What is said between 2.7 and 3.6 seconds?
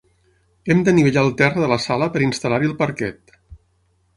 el parquet.